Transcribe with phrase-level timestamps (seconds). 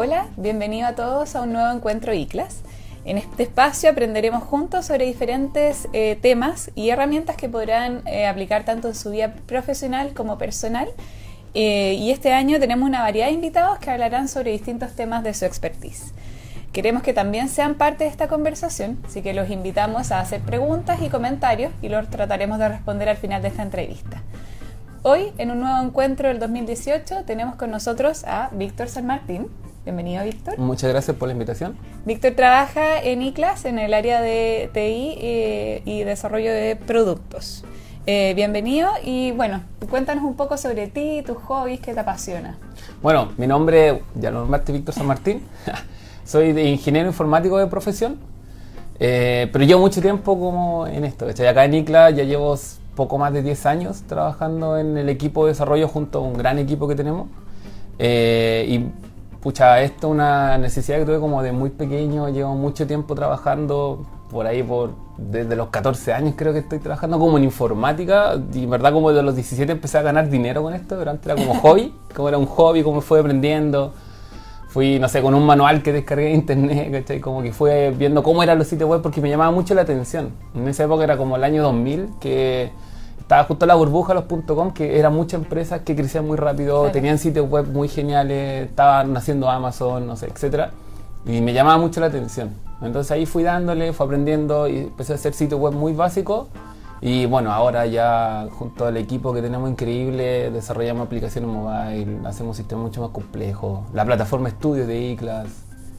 [0.00, 2.60] Hola, bienvenido a todos a un nuevo encuentro ICLAS.
[3.04, 8.64] En este espacio aprenderemos juntos sobre diferentes eh, temas y herramientas que podrán eh, aplicar
[8.64, 10.86] tanto en su vida profesional como personal.
[11.52, 15.34] Eh, y este año tenemos una variedad de invitados que hablarán sobre distintos temas de
[15.34, 16.12] su expertise.
[16.72, 21.02] Queremos que también sean parte de esta conversación, así que los invitamos a hacer preguntas
[21.02, 24.22] y comentarios y los trataremos de responder al final de esta entrevista.
[25.02, 29.46] Hoy, en un nuevo encuentro del 2018, tenemos con nosotros a Víctor San Martín.
[29.84, 30.58] Bienvenido, Víctor.
[30.58, 31.76] Muchas gracias por la invitación.
[32.04, 37.64] Víctor trabaja en ICLAS, en el área de TI eh, y desarrollo de productos.
[38.06, 42.58] Eh, bienvenido y bueno, cuéntanos un poco sobre ti, tus hobbies, qué te apasiona.
[43.00, 45.42] Bueno, mi nombre, ya lo nombraste, Víctor San Martín.
[46.24, 48.18] Soy de ingeniero informático de profesión,
[48.98, 51.28] eh, pero llevo mucho tiempo como en esto.
[51.28, 52.56] Estoy acá en ICLA, ya llevo
[52.98, 56.58] poco más de 10 años trabajando en el equipo de desarrollo junto a un gran
[56.58, 57.28] equipo que tenemos.
[58.00, 58.90] Eh, y
[59.40, 64.04] pucha, esto es una necesidad que tuve como de muy pequeño, llevo mucho tiempo trabajando
[64.32, 68.64] por ahí, por desde los 14 años creo que estoy trabajando como en informática y
[68.64, 71.36] en verdad como de los 17 empecé a ganar dinero con esto, pero antes era
[71.36, 73.92] como hobby, como era un hobby, como fui aprendiendo
[74.68, 77.20] fui, no sé, con un manual que descargué de internet, ¿cachai?
[77.20, 80.30] Como que fue viendo cómo eran los sitios web porque me llamaba mucho la atención.
[80.54, 82.70] En esa época era como el año 2000, que
[83.28, 87.18] estaba justo la burbuja, los .com, que eran muchas empresas que crecían muy rápido, tenían
[87.18, 90.70] sitios web muy geniales, estaban haciendo Amazon, no sé, etcétera.
[91.26, 92.54] Y me llamaba mucho la atención.
[92.80, 96.46] Entonces ahí fui dándole, fui aprendiendo y empecé a hacer sitios web muy básicos
[97.02, 102.84] y bueno, ahora ya junto al equipo que tenemos increíble, desarrollamos aplicaciones mobile, hacemos sistemas
[102.84, 105.48] mucho más complejos, la plataforma estudio de iClass,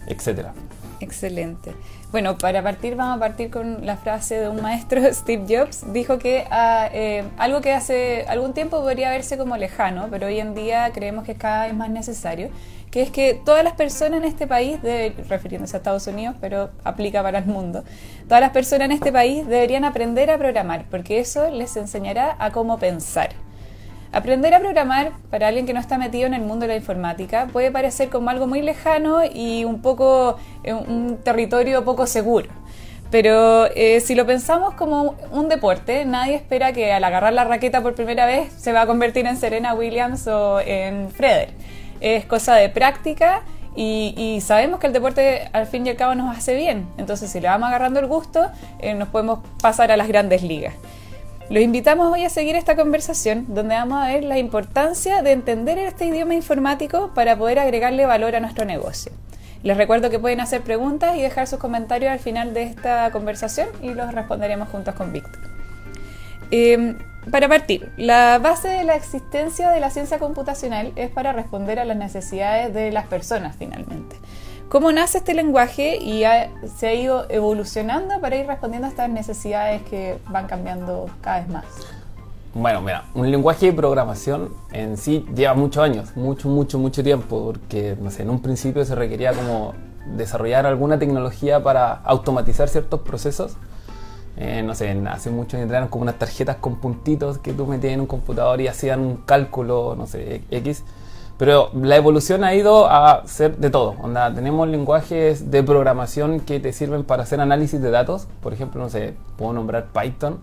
[0.07, 0.53] etcétera.
[0.99, 1.75] Excelente.
[2.11, 6.17] Bueno, para partir vamos a partir con la frase de un maestro, Steve Jobs, dijo
[6.17, 10.55] que ah, eh, algo que hace algún tiempo podría verse como lejano, pero hoy en
[10.55, 12.49] día creemos que es cada vez más necesario,
[12.89, 14.79] que es que todas las personas en este país,
[15.27, 17.83] refiriéndose a Estados Unidos, pero aplica para el mundo,
[18.27, 22.49] todas las personas en este país deberían aprender a programar, porque eso les enseñará a
[22.51, 23.29] cómo pensar.
[24.11, 27.47] Aprender a programar para alguien que no está metido en el mundo de la informática
[27.51, 32.49] puede parecer como algo muy lejano y un poco eh, un territorio poco seguro.
[33.11, 37.81] Pero eh, si lo pensamos como un deporte, nadie espera que al agarrar la raqueta
[37.81, 41.49] por primera vez se va a convertir en Serena Williams o en Freder
[42.01, 43.43] es cosa de práctica
[43.75, 46.87] y, sabemos que el deporte al fin y al cabo nos hace bien.
[46.97, 48.49] Entonces, si le vamos agarrando el gusto,
[48.79, 50.73] eh, nos podemos pasar a las grandes ligas.
[51.49, 55.79] Los invitamos hoy a seguir esta conversación donde vamos a ver la importancia de entender
[55.79, 59.11] este idioma informático para poder agregarle valor a nuestro negocio.
[59.63, 63.67] Les recuerdo que pueden hacer preguntas y dejar sus comentarios al final de esta conversación
[63.81, 65.41] y los responderemos juntos con Víctor.
[66.51, 66.99] Em,
[67.31, 71.85] para partir, la base de la existencia de la ciencia computacional es para responder a
[71.85, 74.15] las necesidades de las personas finalmente.
[74.69, 76.23] ¿Cómo nace este lenguaje y
[76.77, 81.49] se ha ido evolucionando para ir respondiendo a estas necesidades que van cambiando cada vez
[81.49, 81.65] más?
[82.53, 87.45] Bueno, mira, un lenguaje de programación en sí lleva muchos años, mucho, mucho, mucho tiempo,
[87.45, 89.73] porque, no sé, en un principio se requería como
[90.15, 93.57] desarrollar alguna tecnología para automatizar ciertos procesos
[94.41, 97.99] eh, no sé, hace mucho años como unas tarjetas con puntitos que tú metías en
[97.99, 100.85] un computador y hacían un cálculo, no sé, X.
[101.39, 103.95] Pero la evolución ha ido a ser de todo.
[104.03, 108.27] Onda, tenemos lenguajes de programación que te sirven para hacer análisis de datos.
[108.41, 110.39] Por ejemplo, no sé, puedo nombrar Python,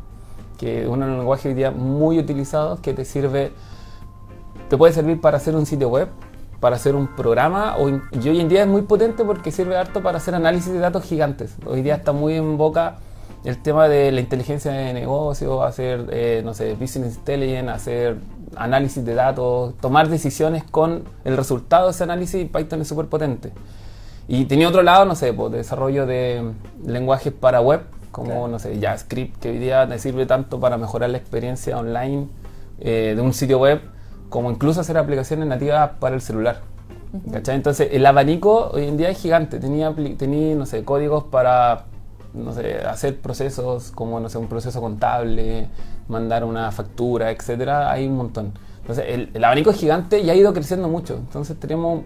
[0.56, 3.52] que es un lenguaje hoy día muy utilizado que te sirve,
[4.70, 6.08] te puede servir para hacer un sitio web,
[6.60, 7.76] para hacer un programa.
[8.12, 11.04] y hoy en día es muy potente porque sirve harto para hacer análisis de datos
[11.04, 11.56] gigantes.
[11.66, 12.96] Hoy día está muy en boca
[13.44, 18.16] el tema de la inteligencia de negocio, hacer, eh, no sé, business intelligence, hacer
[18.56, 23.52] análisis de datos, tomar decisiones con el resultado de ese análisis, Python es súper potente.
[24.28, 26.52] Y tenía otro lado, no sé, pues, desarrollo de
[26.84, 31.10] lenguajes para web, como, no sé, JavaScript, que hoy día te sirve tanto para mejorar
[31.10, 32.28] la experiencia online
[32.80, 33.80] eh, de un sitio web,
[34.28, 36.62] como incluso hacer aplicaciones nativas para el celular.
[37.32, 39.58] Entonces, el abanico hoy en día es gigante.
[39.58, 41.84] Tenía, tenía, no sé, códigos para
[42.36, 45.68] no sé, hacer procesos como, no sé, un proceso contable,
[46.08, 48.52] mandar una factura, etcétera, hay un montón.
[48.80, 51.16] Entonces, el, abanico es gigante y ha ido creciendo mucho.
[51.16, 52.02] Entonces, tenemos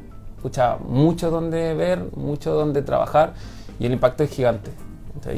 [0.89, 3.35] mucho donde ver, mucho donde trabajar
[3.79, 4.71] y el impacto es gigante.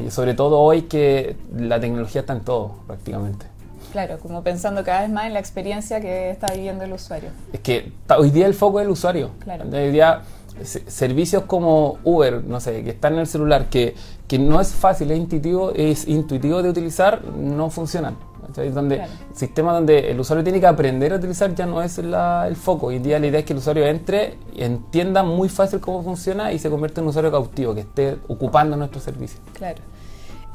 [0.01, 3.45] Y sobre todo hoy que la tecnología está en todo, prácticamente.
[3.91, 7.29] Claro, como pensando cada vez más en la experiencia que está viviendo el usuario.
[7.51, 9.31] Es que hoy día el foco es el usuario.
[9.43, 9.65] Claro.
[9.71, 10.21] Hoy día
[10.63, 13.95] servicios como Uber, no sé, que están en el celular, que,
[14.27, 18.15] que no es fácil, es intuitivo, es intuitivo de utilizar, no funcionan.
[18.55, 22.87] Donde, Sistema donde el usuario tiene que aprender a utilizar ya no es el foco.
[22.87, 26.59] Hoy día la idea es que el usuario entre, entienda muy fácil cómo funciona y
[26.59, 29.39] se convierta en un usuario cautivo, que esté ocupando nuestro servicio.
[29.53, 29.81] Claro.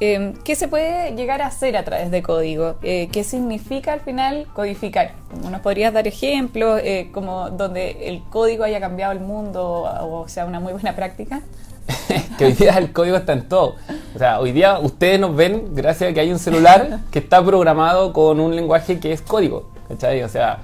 [0.01, 2.75] Em, ¿Qué se puede llegar a hacer a través de código?
[2.81, 5.11] Eh, ¿Qué significa al final codificar?
[5.49, 10.45] ¿Nos podrías dar ejemplos eh, como donde el código haya cambiado el mundo o sea
[10.45, 11.41] una muy buena práctica?
[12.37, 13.75] que hoy día el código está en todo.
[14.15, 17.43] O sea, hoy día ustedes nos ven gracias a que hay un celular que está
[17.43, 19.69] programado con un lenguaje que es código.
[19.89, 20.23] ¿Cachai?
[20.23, 20.59] O sea,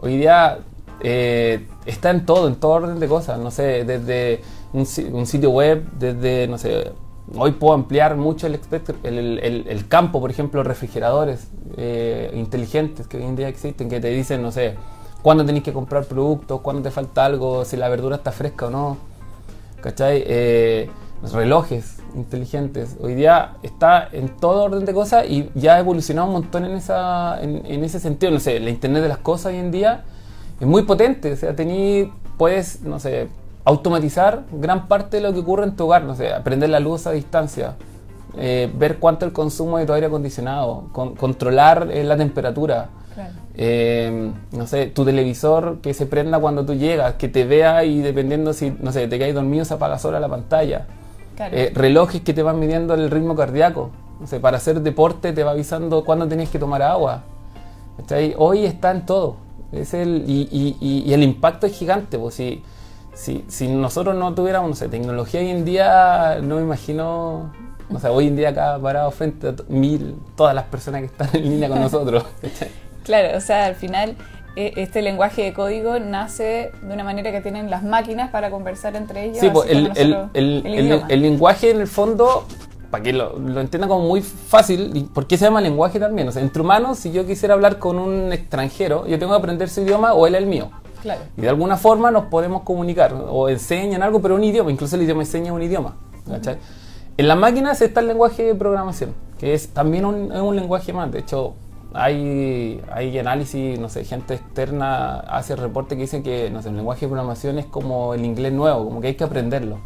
[0.00, 0.60] hoy día
[1.02, 3.38] eh, está en todo, en todo orden de cosas.
[3.38, 4.40] No sé, desde
[4.72, 6.92] un, un sitio web, desde, no sé,
[7.36, 8.58] Hoy puedo ampliar mucho el,
[9.02, 14.08] el, el, campo, por ejemplo, refrigeradores eh, inteligentes que hoy en día existen, que te
[14.08, 14.76] dicen, no sé,
[15.20, 18.70] cuándo tenés que comprar productos, cuándo te falta algo, si la verdura está fresca o
[18.70, 18.96] no.
[19.82, 20.24] ¿Cachai?
[20.26, 20.90] Eh,
[21.22, 22.96] los relojes inteligentes.
[23.00, 26.72] Hoy día está en todo orden de cosas y ya ha evolucionado un montón en,
[26.72, 28.32] esa, en, ese sentido.
[28.32, 30.04] No sé, la Internet de las cosas hoy en día
[30.60, 31.32] es muy potente.
[31.32, 33.28] O sea, tení, puedes, no sé,
[33.68, 37.06] automatizar gran parte de lo que ocurre en tu hogar, no sé, aprender la luz
[37.06, 37.74] a distancia,
[38.38, 42.88] eh, ver cuánto el consumo de tu aire acondicionado, controlar eh, la temperatura,
[43.54, 48.00] eh, no sé, tu televisor que se prenda cuando tú llegas, que te vea y
[48.00, 50.86] dependiendo si, no sé, te caes dormido se apaga sola la pantalla,
[51.74, 55.50] relojes que te van midiendo el ritmo cardíaco, no sé, para hacer deporte te va
[55.50, 57.24] avisando cuándo tienes que tomar agua,
[58.38, 59.36] hoy está en todo,
[59.72, 62.62] es el, y, el impacto es gigante, pues si
[63.18, 67.52] si, si nosotros no tuviéramos, no sé, tecnología hoy en día, no me imagino,
[67.92, 71.28] o sea, hoy en día acá parado frente a mil, todas las personas que están
[71.32, 72.24] en línea con nosotros.
[73.02, 74.14] claro, o sea, al final
[74.54, 78.94] e, este lenguaje de código nace de una manera que tienen las máquinas para conversar
[78.94, 79.38] entre ellos.
[79.38, 82.46] Sí, pues el, el, el, lenguaje en el fondo,
[82.88, 86.28] para que lo, lo entienda como muy fácil, ¿por qué se llama lenguaje también?
[86.28, 89.68] O sea, entre humanos, si yo quisiera hablar con un extranjero, yo tengo que aprender
[89.68, 90.70] su idioma o él el mío.
[91.36, 95.02] Y de alguna forma nos podemos comunicar o enseñan algo, pero un idioma, incluso el
[95.02, 95.96] idioma enseña un idioma.
[97.16, 101.10] En las máquinas está el lenguaje de programación, que es también un, un lenguaje más.
[101.10, 101.54] De hecho,
[101.94, 106.76] hay, hay análisis, no sé, gente externa hace reporte que dice que no sé, el
[106.76, 109.78] lenguaje de programación es como el inglés nuevo, como que hay que aprenderlo.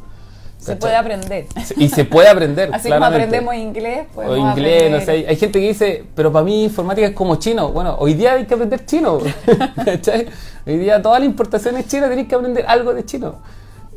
[0.62, 1.46] Se puede aprender.
[1.76, 2.70] Y se puede aprender.
[2.72, 5.26] Así como aprendemos inglés, O inglés, no sé.
[5.28, 7.70] Hay, gente que dice, pero para mí informática es como chino.
[7.70, 9.18] Bueno, hoy día hay que aprender chino.
[10.66, 13.40] hoy día toda la importación es china, tenéis que aprender algo de chino.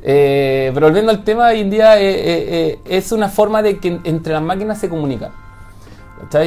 [0.02, 4.00] Eh, pero volviendo al tema, hoy en día eh, eh, es una forma de que
[4.04, 5.32] entre las máquinas se comunican.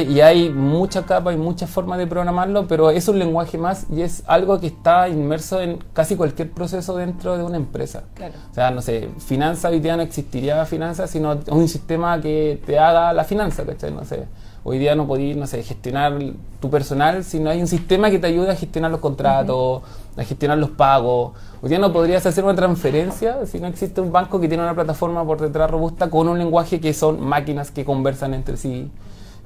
[0.07, 4.01] Y hay muchas capas y muchas formas de programarlo, pero es un lenguaje más y
[4.01, 8.03] es algo que está inmerso en casi cualquier proceso dentro de una empresa.
[8.51, 12.79] O sea, no sé, finanza hoy día no existiría finanza, sino un sistema que te
[12.79, 13.91] haga la finanza, ¿cachai?
[13.91, 14.25] No sé.
[14.63, 16.19] Hoy día no podéis, no sé, gestionar
[16.59, 19.83] tu personal si no hay un sistema que te ayude a gestionar los contratos,
[20.17, 21.31] a gestionar los pagos.
[21.61, 24.75] Hoy día no podrías hacer una transferencia si no existe un banco que tiene una
[24.75, 28.91] plataforma por detrás robusta con un lenguaje que son máquinas que conversan entre sí.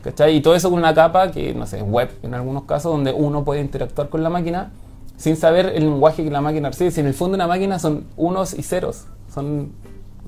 [0.03, 0.35] ¿Cachai?
[0.35, 3.43] Y todo eso con una capa que, no sé, web en algunos casos, donde uno
[3.45, 4.71] puede interactuar con la máquina
[5.17, 6.91] sin saber el lenguaje que la máquina recibe.
[6.91, 9.05] Si en el fondo una máquina son unos y ceros.
[9.33, 9.71] Son...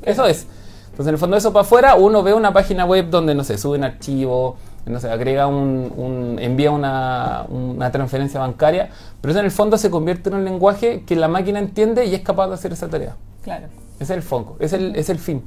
[0.03, 0.47] Eso es.
[0.85, 3.57] Entonces, en el fondo, eso para afuera, uno ve una página web donde, no sé,
[3.57, 4.55] sube un archivo,
[4.85, 8.89] no sé, agrega un, envía una, una, transferencia bancaria,
[9.19, 12.15] pero eso en el fondo se convierte en un lenguaje que la máquina entiende y
[12.15, 13.17] es capaz de hacer esa tarea.
[13.43, 13.67] Claro.
[13.97, 15.41] Es el foco, es el, es el fin.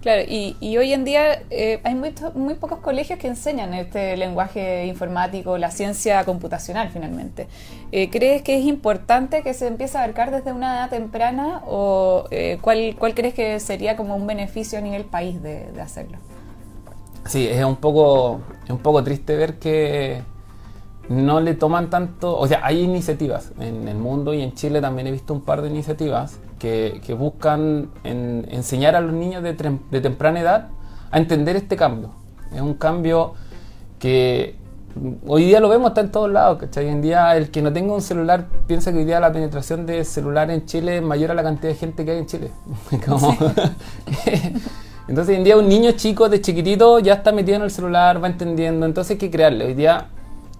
[0.00, 4.16] Claro, y, y hoy en día eh, hay muy, muy, pocos colegios que enseñan este
[4.16, 7.48] lenguaje informático, la ciencia computacional finalmente.
[7.92, 12.24] Eh, ¿Crees que es importante que se empiece a abarcar desde una edad temprana o
[12.30, 16.16] eh, ¿cuál, ¿cuál, crees que sería como un beneficio a nivel país de, de hacerlo?
[17.26, 20.22] Sí, es un poco, es un poco triste ver que
[21.08, 25.06] no le toman tanto, o sea, hay iniciativas en el mundo y en Chile también
[25.08, 29.52] he visto un par de iniciativas que, buscan enseñar a los niños de,
[30.00, 30.68] temprana edad
[31.10, 32.10] a entender este cambio.
[32.54, 33.34] Es un cambio
[33.98, 34.54] que
[35.26, 36.84] hoy día lo vemos, está en todos lados, ¿cachai?
[36.84, 39.86] Hoy en día el que no tenga un celular piensa que hoy día la penetración
[39.86, 42.50] de celular en Chile es mayor a la cantidad de gente que hay en Chile.
[45.08, 48.22] entonces hoy en día un niño chico de chiquitito ya está metido en el celular,
[48.22, 49.66] va entendiendo, entonces hay que crearle.
[49.66, 50.06] Hoy día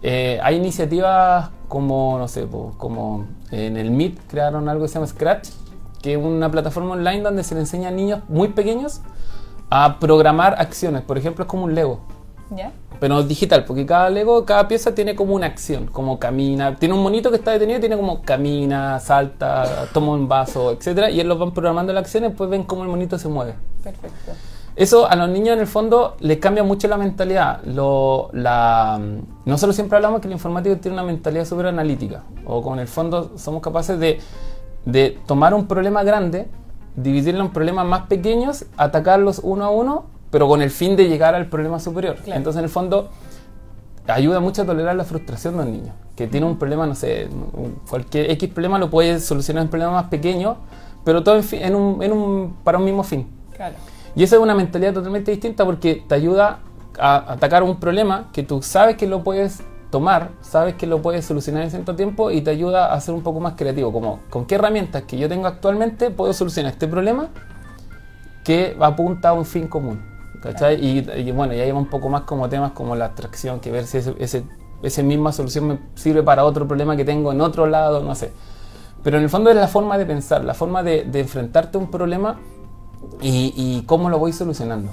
[0.02, 5.06] eh, hay iniciativas como, no sé, como en el MIT crearon algo que se llama
[5.06, 5.62] Scratch,
[6.02, 9.00] que es una plataforma online donde se le enseña a niños muy pequeños
[9.71, 11.02] a programar acciones.
[11.02, 12.00] Por ejemplo, es como un Lego.
[12.50, 12.73] ¿Ya?
[13.00, 16.76] Pero digital, porque cada Lego, cada pieza tiene como una acción, como camina.
[16.76, 21.14] Tiene un monito que está detenido, tiene como camina, salta, toma un vaso, etcétera, y
[21.14, 23.54] ellos los van programando las acciones, pues ven cómo el monito se mueve.
[23.82, 24.32] Perfecto.
[24.75, 27.62] Eso a los niños en el fondo les cambia mucho la mentalidad.
[27.64, 29.00] Lo, la,
[29.44, 33.32] nosotros siempre hablamos que el informático tiene una mentalidad súper analítica, o con el fondo
[33.37, 34.21] somos capaces de,
[34.84, 36.48] de tomar un problema grande,
[36.96, 41.34] dividirlo en problemas más pequeños, atacarlos uno a uno, pero con el fin de llegar
[41.34, 42.16] al problema superior.
[42.16, 42.36] Claro.
[42.38, 43.10] Entonces en el fondo
[44.06, 47.28] ayuda mucho a tolerar la frustración de un niño, que tiene un problema, no sé,
[47.88, 50.56] cualquier X problema lo puede solucionar en un problema más pequeño,
[51.04, 53.28] pero todo en, fin- en un, en un- para un mismo fin.
[53.54, 53.76] Claro.
[54.14, 56.58] Y esa es una mentalidad totalmente distinta porque te ayuda
[56.98, 59.62] a atacar un problema que tú sabes que lo puedes
[59.92, 63.22] tomar, sabes que lo puedes solucionar en cierto tiempo y te ayuda a ser un
[63.22, 67.28] poco más creativo, como con qué herramientas que yo tengo actualmente puedo solucionar este problema
[68.44, 70.00] que apunta a un fin común.
[70.42, 70.84] ¿cachai?
[70.84, 73.87] Y, y bueno, ya lleva un poco más como temas como la abstracción, que ver
[73.87, 74.42] si ese, ese-
[74.82, 78.32] esa misma solución me sirve para otro problema que tengo en otro lado, no sé.
[79.04, 81.80] Pero en el fondo es la forma de pensar, la forma de, de enfrentarte a
[81.80, 82.40] un problema
[83.20, 84.90] y, y cómo lo voy solucionando.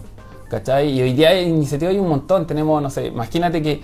[0.50, 0.90] ¿Cachai?
[0.92, 2.46] Y hoy día hay iniciativas hay un montón.
[2.46, 3.82] Tenemos, no sé, imagínate que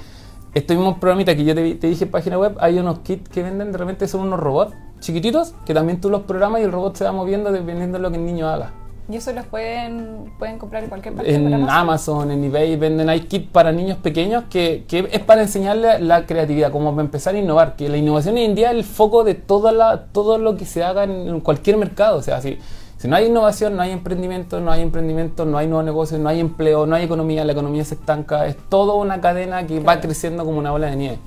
[0.56, 3.44] estos mismos programitas que yo te, te dije en página web, hay unos kits que
[3.44, 6.96] venden, de repente son unos robots chiquititos que también tú los programas y el robot
[6.96, 8.72] se va moviendo dependiendo de lo que el niño haga.
[9.08, 11.36] Y eso los pueden, pueden comprar en cualquier parte.
[11.36, 16.00] En Amazon, en eBay, venden hay kits para niños pequeños que, que es para enseñarle
[16.00, 17.76] la creatividad, como para empezar a innovar.
[17.76, 20.66] Que la innovación hoy en día es el foco de toda la, todo lo que
[20.66, 22.18] se haga en, en cualquier mercado.
[22.18, 22.58] O sea, si,
[22.98, 26.30] si no hay innovación, no hay emprendimiento, no hay emprendimiento, no hay nuevos negocios, no
[26.30, 28.48] hay empleo, no hay economía, la economía se estanca.
[28.48, 31.20] Es toda una cadena que va creciendo como una bola de nieve.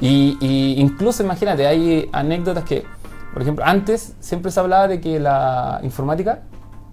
[0.00, 2.84] Y, y incluso imagínate, hay anécdotas que,
[3.32, 6.40] por ejemplo, antes siempre se hablaba de que la informática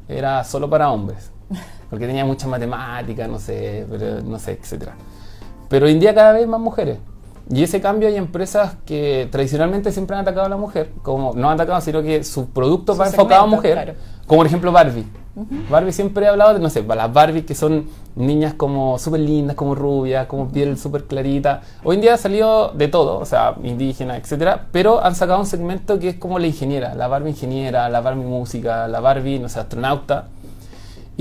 [0.08, 1.32] era solo para hombres,
[1.90, 4.94] porque tenía mucha matemática, no sé, pero, no sé, etcétera.
[5.70, 7.00] Pero hoy en día cada vez más mujeres.
[7.52, 11.50] Y ese cambio hay empresas que tradicionalmente siempre han atacado a la mujer, como no
[11.50, 13.94] han atacado, sino que su producto Su va enfocado a mujer, claro.
[14.26, 15.06] como por ejemplo Barbie.
[15.70, 19.56] Barbie siempre ha hablado de, no sé, las Barbie que son niñas como súper lindas,
[19.56, 21.62] como rubias, como piel súper clarita.
[21.84, 25.46] Hoy en día ha salido de todo, o sea, indígena, etcétera, pero han sacado un
[25.46, 29.50] segmento que es como la ingeniera, la Barbie ingeniera, la Barbie música, la Barbie, no
[29.50, 30.28] sé, astronauta.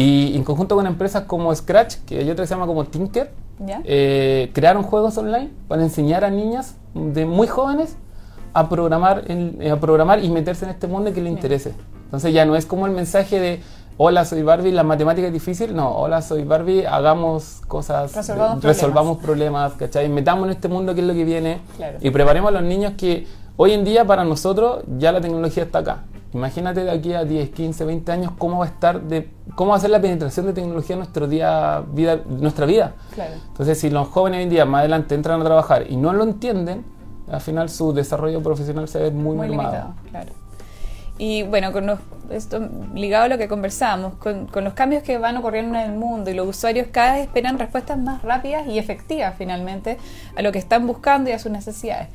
[0.03, 3.31] Y en conjunto con empresas como Scratch, que hay otra que se llama como Tinker,
[3.59, 3.83] ¿Ya?
[3.85, 7.97] eh, crearon juegos online para enseñar a niñas de muy jóvenes
[8.55, 11.75] a programar, en- eh, a programar y meterse en este mundo que les interese.
[12.07, 13.61] Entonces ya no es como el mensaje de
[13.99, 19.19] hola soy Barbie, la matemática es difícil, no, hola soy Barbie, hagamos cosas, Resolvamos resolvamos
[19.19, 20.09] problemas, ¿cachai?
[20.09, 21.99] Metamos en este mundo que es lo que viene Claro.
[22.01, 23.27] y preparemos a los niños que
[23.59, 25.99] hoy en día para nosotros ya la tecnología está acá.
[26.33, 29.79] Imagínate de aquí a 10, 15, 20 años cómo va a estar de cómo va
[29.79, 32.95] a ser la penetración de tecnología en nuestro día, vida, nuestra vida.
[33.15, 33.35] Claro.
[33.49, 36.23] Entonces, si los jóvenes hoy en día más adelante entran a trabajar y no lo
[36.23, 36.85] entienden,
[37.31, 40.33] al final su desarrollo profesional se ve muy, muy limitado, claro.
[41.19, 41.99] Y bueno, con los,
[42.31, 45.99] esto ligado a lo que conversábamos, con, con los cambios que van ocurriendo en el
[45.99, 49.99] mundo y los usuarios cada vez esperan respuestas más rápidas y efectivas finalmente
[50.35, 52.09] a lo que están buscando y a sus necesidades.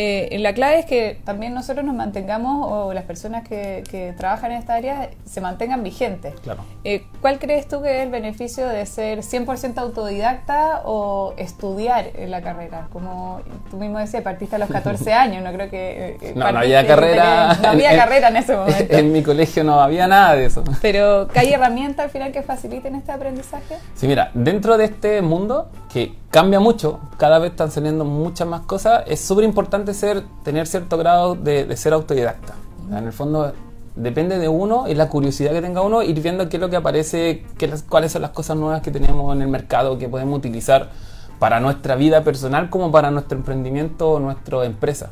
[0.00, 4.52] Eh, la clave es que también nosotros nos mantengamos, o las personas que, que trabajan
[4.52, 6.34] en esta área, se mantengan vigentes.
[6.40, 6.60] Claro.
[6.84, 12.30] Eh, ¿Cuál crees tú que es el beneficio de ser 100% autodidacta o estudiar en
[12.30, 12.86] la carrera?
[12.92, 13.40] Como
[13.72, 16.16] tú mismo decías, partiste a los 14 años, no creo que...
[16.22, 17.56] eh, No, no había carrera.
[17.60, 18.96] No había en- carrera en ese momento.
[18.96, 20.62] En mi colegio no había nada de eso.
[20.80, 23.74] Pero ¿que hay herramientas al final que faciliten este aprendizaje?
[23.96, 28.62] Sí, mira, dentro de este mundo que cambia mucho, cada vez están saliendo muchas más
[28.62, 32.54] cosas, es súper importante ser, tener cierto grado de, ser autodidacta.
[32.90, 33.52] En el fondo
[33.96, 36.76] depende de uno y la curiosidad que tenga uno, ir viendo qué es lo que
[36.76, 40.90] aparece, qué cuáles son las cosas nuevas que tenemos en el mercado que podemos utilizar
[41.38, 45.10] para nuestra vida personal como para nuestro emprendimiento o nuestra empresa.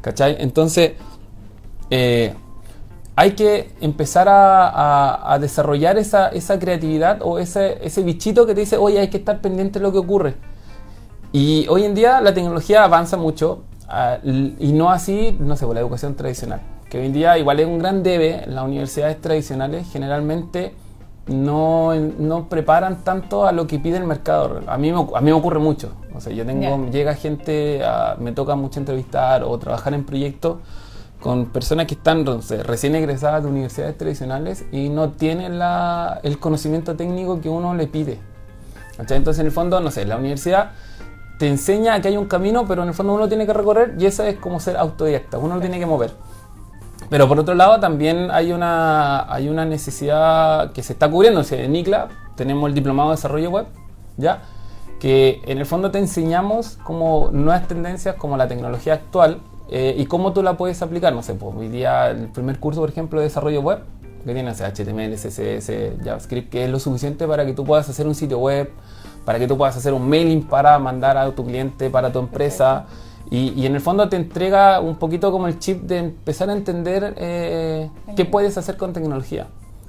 [0.00, 0.36] ¿Cachai?
[0.40, 0.92] Entonces,
[1.90, 2.34] eh,
[3.16, 8.54] hay que empezar a, a- a desarrollar esa, esa creatividad o ese, ese bichito que
[8.54, 10.34] te dice, oye, hay que estar pendiente de lo que ocurre.
[11.32, 13.62] Y hoy en día la tecnología avanza mucho
[14.24, 16.60] l- y no así, no sé, por la educación tradicional.
[16.88, 20.74] Que hoy en día igual es un gran debe, las universidades tradicionales generalmente
[21.28, 24.60] no, no preparan tanto a lo que pide el mercado.
[24.66, 25.90] A mí me, a mí me ocurre mucho.
[26.14, 30.56] O sea, yo tengo, llega gente, a- me toca mucho entrevistar o trabajar en proyectos
[31.20, 32.24] con personas que están
[32.64, 35.60] recién egresadas de universidades tradicionales y no tienen
[36.22, 38.18] el conocimiento técnico que uno le pide.
[38.96, 39.18] ¿Cachai?
[39.18, 40.72] Entonces, en el fondo, no sé, la universidad
[41.38, 44.06] te enseña que hay un camino, pero en el fondo uno tiene que recorrer y
[44.06, 46.12] eso es como ser autodidacta, uno lo tiene que mover.
[47.08, 51.40] Pero por otro lado también hay una, hay una necesidad que se está cubriendo.
[51.40, 53.66] O en ICLA tenemos el diplomado de desarrollo web,
[54.16, 54.42] ¿ya?
[55.00, 60.06] Que en el fondo te enseñamos como nuevas tendencias como la tecnología actual eh, y
[60.06, 61.12] cómo tú la puedes aplicar.
[61.12, 63.80] No sé, pues hoy día el primer curso, por ejemplo, de desarrollo web
[64.24, 68.14] que tiene HTML, CSS, JavaScript, que es lo suficiente para que tú puedas hacer un
[68.14, 68.70] sitio web,
[69.24, 72.86] para que tú puedas hacer un mailing para mandar a tu cliente, para tu empresa.
[73.30, 77.14] Y, en el fondo te entrega un poquito como el chip de empezar a entender
[77.16, 79.46] eh, qué puedes hacer con tecnología.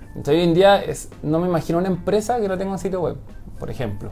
[0.09, 3.01] Entonces hoy en día es, no me imagino una empresa que no tenga un sitio
[3.01, 3.17] web,
[3.59, 4.11] por ejemplo.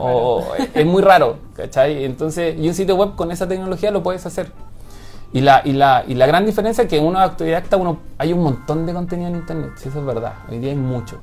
[0.00, 2.04] O, es muy raro, ¿cachai?
[2.04, 4.50] Entonces, y un sitio web con esa tecnología lo puedes hacer.
[5.32, 8.42] Y la, y la, y la gran diferencia es que uno autodidacta, uno, hay un
[8.42, 11.20] montón de contenido en internet, si eso es verdad, hoy día hay mucho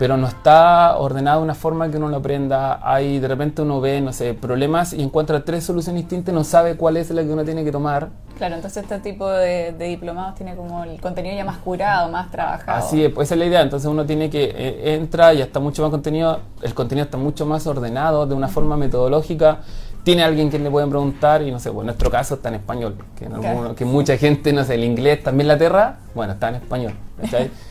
[0.00, 2.80] pero no está ordenado de una forma que uno lo aprenda.
[2.82, 6.42] Hay de repente uno ve, no sé, problemas y encuentra tres soluciones distintas y no
[6.42, 8.08] sabe cuál es la que uno tiene que tomar.
[8.38, 12.78] Claro, entonces este tipo de, diplomados tiene como el contenido ya más curado, más trabajado.
[12.78, 13.60] Así es, pues esa es la idea.
[13.60, 17.44] Entonces uno tiene que eh, entra y está mucho más contenido, el contenido está mucho
[17.44, 19.58] más ordenado de una forma metodológica
[20.02, 22.56] tiene alguien que le pueden preguntar y no sé, pues en nuestro caso está en
[22.56, 23.28] español, que,
[23.76, 26.94] que mucha gente, no sé, el inglés también la tierra, bueno, está en español.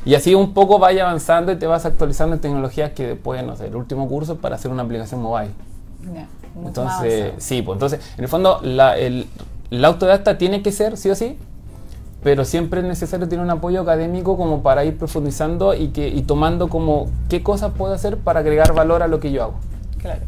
[0.05, 3.55] y así un poco vaya avanzando y te vas actualizando en tecnologías que después, no
[3.55, 5.51] sé, el último curso para hacer una aplicación mobile.
[6.65, 9.27] entonces, sí, pues entonces, en el fondo, la, el,
[9.83, 11.37] autodidacta tiene que ser, sí o sí,
[12.21, 16.21] pero siempre es necesario tener un apoyo académico como para ir profundizando y, que, y
[16.23, 19.53] tomando como qué cosas puedo hacer para agregar valor a lo que yo hago.
[19.99, 20.21] Claro.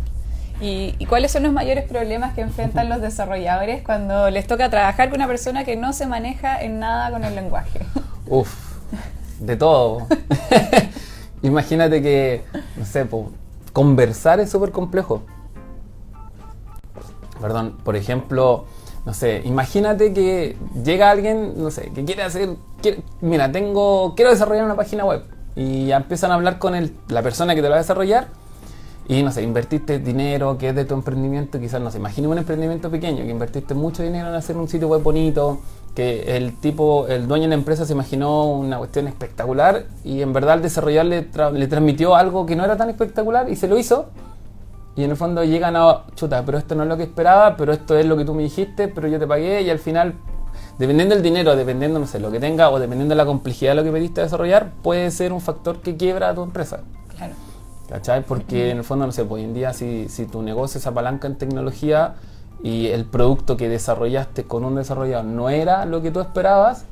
[0.63, 5.17] ¿Y, cuáles son los mayores problemas que enfrentan los desarrolladores cuando les toca trabajar con
[5.17, 7.79] una persona que no se maneja en nada con el lenguaje?
[8.27, 8.53] Uf,
[9.39, 10.05] de todo.
[11.41, 12.43] Imagínate que,
[12.77, 13.07] no sé,
[13.73, 15.23] conversar es súper complejo.
[17.41, 18.65] Perdón, por ejemplo,
[19.03, 22.49] no sé, imagínate que llega alguien, no sé, que quiere hacer,
[23.19, 25.23] mira, tengo, quiero desarrollar una página web
[25.55, 28.27] y ya empiezan a hablar con el, la persona que te la va a desarrollar
[29.07, 32.37] y no sé, invertiste dinero que es de tu emprendimiento, quizás no sé, imagina un
[32.37, 35.59] emprendimiento pequeño, que invertiste mucho dinero en hacer un sitio web bonito,
[35.95, 40.31] que el tipo, el dueño de la empresa se imaginó una cuestión espectacular y en
[40.31, 44.05] verdad al desarrollar le, transmitió algo que no era tan espectacular y se lo hizo.
[44.95, 47.71] Y en el fondo llegan a, chuta, pero esto no es lo que esperaba, pero
[47.71, 50.15] esto es lo que tú me dijiste, pero yo te pagué y al final,
[50.77, 53.75] dependiendo del dinero, dependiendo, no sé, lo que tenga o dependiendo de la complejidad de
[53.75, 56.81] lo que pediste desarrollar, puede ser un factor que quiebra a tu empresa.
[57.91, 58.23] ¿Cachai?
[58.23, 60.87] Porque en el fondo, no sé, pues, hoy en día si, si tu negocio se
[60.87, 62.15] apalanca en tecnología
[62.63, 66.85] y el producto que desarrollaste con un desarrollador no era lo que tú esperabas,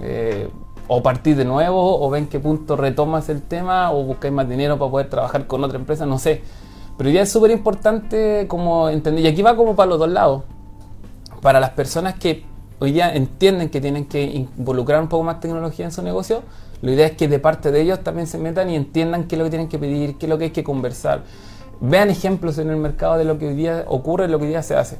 [0.00, 0.50] eh,
[0.88, 4.76] o partir de nuevo, o ven qué punto retomas el tema, o buscáis más dinero
[4.76, 6.42] para poder trabajar con otra empresa, no sé.
[6.98, 10.42] Pero ya es súper importante como entender, y aquí va como para los dos lados,
[11.42, 12.44] para las personas que
[12.80, 16.42] hoy día entienden que tienen que involucrar un poco más tecnología en su negocio,
[16.84, 19.38] la idea es que de parte de ellos también se metan y entiendan qué es
[19.38, 21.22] lo que tienen que pedir, qué es lo que hay que conversar.
[21.80, 24.62] Vean ejemplos en el mercado de lo que hoy día ocurre, lo que hoy día
[24.62, 24.98] se hace.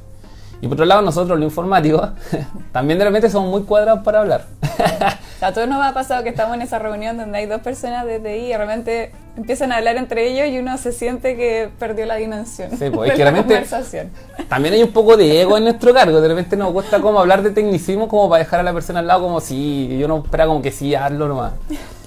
[0.61, 2.09] Y por otro lado, nosotros, los informáticos,
[2.71, 4.45] también de repente somos muy cuadrados para hablar.
[5.41, 8.19] a todos nos ha pasado que estamos en esa reunión donde hay dos personas de
[8.19, 12.05] TI y de repente empiezan a hablar entre ellos y uno se siente que perdió
[12.05, 14.09] la dimensión sí, pues, es que conversación.
[14.49, 16.19] También hay un poco de ego en nuestro cargo.
[16.19, 19.07] De repente nos cuesta como hablar de tecnicismo como para dejar a la persona al
[19.07, 21.53] lado como si yo no espera como que sí, hazlo nomás.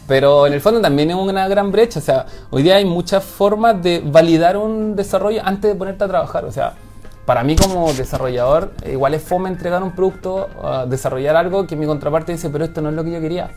[0.08, 2.00] Pero en el fondo también es una gran brecha.
[2.00, 6.08] O sea, hoy día hay muchas formas de validar un desarrollo antes de ponerte a
[6.08, 6.46] trabajar.
[6.46, 6.72] O sea,
[7.28, 10.48] para mí como desarrollador, igual es fome entregar un producto,
[10.88, 13.50] desarrollar algo que mi contraparte dice, pero esto no es lo que yo quería.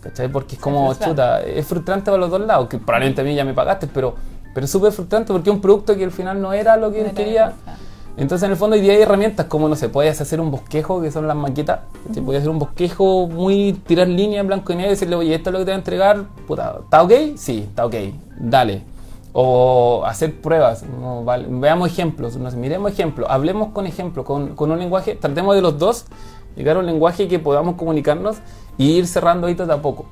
[0.00, 0.28] ¿Cachai?
[0.28, 3.44] Porque es como, chuta, es frustrante para los dos lados, que probablemente a mí ya
[3.44, 4.14] me pagaste, pero,
[4.54, 7.00] pero es súper frustrante porque es un producto que al final no era lo que
[7.04, 7.54] él quería.
[8.16, 11.02] Entonces, en el fondo, hoy día hay herramientas como, no sé, puedes hacer un bosquejo,
[11.02, 11.80] que son las maquetas.
[12.24, 15.50] Puedes hacer un bosquejo muy, tirar línea en blanco y negro y decirle, oye, esto
[15.50, 16.22] es lo que te voy a entregar.
[16.46, 17.12] Puta, ¿está ok?
[17.34, 17.94] Sí, está ok.
[18.38, 18.91] Dale
[19.32, 20.84] o hacer pruebas.
[21.48, 26.06] Veamos ejemplos, nos miremos ejemplos, hablemos con ejemplos, con, un lenguaje, tratemos de los dos
[26.56, 28.36] llegar a un lenguaje que podamos comunicarnos
[28.76, 30.06] y ir cerrando hitos de a poco.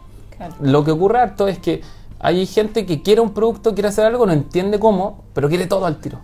[0.61, 1.83] Lo que ocurre harto es que
[2.18, 5.85] hay gente que quiere un producto, quiere hacer algo, no entiende cómo, pero quiere todo
[5.85, 6.18] al tiro.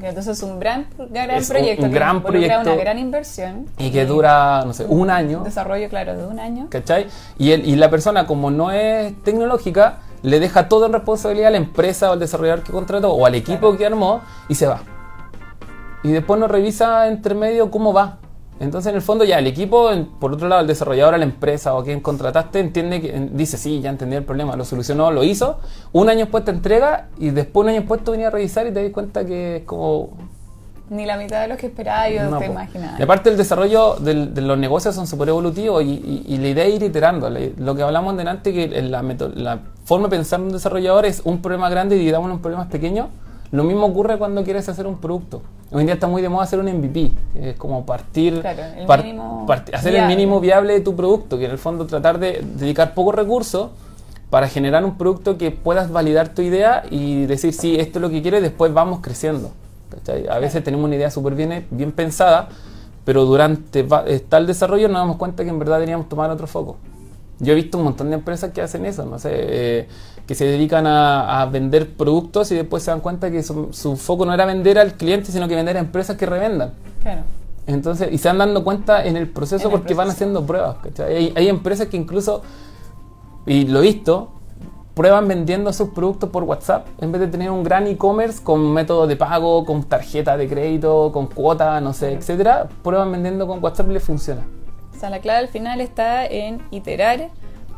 [0.00, 1.86] Entonces es un gran, gran proyecto.
[1.86, 2.60] Un, gran proyecto.
[2.60, 3.66] una gran inversión.
[3.78, 5.42] Y que dura, no sé, un año.
[5.42, 6.66] Desarrollo, claro, de un año.
[6.68, 7.06] ¿Cachai?
[7.38, 11.50] Y, el, y la persona, como no es tecnológica, le deja toda en responsabilidad a
[11.52, 14.80] la empresa o al desarrollador que contrató o al equipo que armó y se va.
[16.02, 18.18] Y después nos revisa entre medio cómo va.
[18.58, 21.74] Entonces, en el fondo, ya el equipo, por otro lado, el desarrollador, a la empresa
[21.74, 25.24] o a quien contrataste, entiende que dice, sí, ya entendí el problema, lo solucionó, lo
[25.24, 25.58] hizo.
[25.92, 28.72] Un año después te entrega y después, un año después, tú venías a revisar y
[28.72, 30.16] te das cuenta que es como
[30.88, 32.98] ni la mitad de lo que esperaba yo no, te imaginaba.
[32.98, 36.82] Y aparte el desarrollo de los negocios son súper evolutivos y, la idea es ir
[36.82, 37.28] iterando.
[37.58, 41.42] Lo que hablamos delante, que la, la forma de pensar en un desarrollador es un
[41.42, 43.06] problema grande y dividámoslo en problemas pequeños.
[43.52, 45.42] Lo mismo ocurre cuando quieres hacer un producto.
[45.72, 48.86] Hoy en día está muy de moda hacer un MVP, es como partir, Claro, el
[48.86, 50.12] par- mínimo part- hacer viable.
[50.12, 53.70] el mínimo viable de tu producto, que en el fondo tratar de dedicar pocos recursos
[54.30, 58.10] para generar un producto que puedas validar tu idea y decir, sí, esto es lo
[58.10, 59.50] que quiero y después vamos creciendo.
[59.90, 60.26] ¿Cachai?
[60.28, 62.48] A veces tenemos una idea súper bien, bien pensada,
[63.04, 66.46] pero durante está el desarrollo nos damos cuenta que en verdad teníamos que tomar otro
[66.46, 66.76] foco.
[67.38, 69.88] Yo he visto un montón de empresas que hacen eso, no sé, eh,
[70.26, 73.96] que se dedican a, a vender productos y después se dan cuenta que su, su
[73.96, 76.72] foco no era vender al cliente, sino que vender a empresas que revendan.
[77.02, 77.22] Claro.
[77.66, 80.76] Entonces, y se van dando cuenta en el proceso En el porque van haciendo pruebas.
[81.08, 82.42] hay empresas que incluso,
[83.44, 84.30] y lo he visto,
[84.96, 89.06] prueban vendiendo sus productos por WhatsApp en vez de tener un gran e-commerce con método
[89.06, 92.66] de pago, con tarjeta de crédito, con cuota, no sé, etcétera.
[92.82, 94.46] Prueban vendiendo con WhatsApp y les funciona.
[94.96, 97.28] O sea, la clave al final está en iterar.